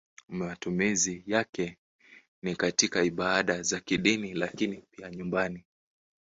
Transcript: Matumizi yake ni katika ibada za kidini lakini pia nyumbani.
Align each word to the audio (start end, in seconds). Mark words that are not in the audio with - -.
Matumizi 0.29 1.23
yake 1.27 1.77
ni 2.41 2.55
katika 2.55 3.03
ibada 3.03 3.61
za 3.61 3.79
kidini 3.79 4.33
lakini 4.33 4.83
pia 4.91 5.09
nyumbani. 5.11 5.63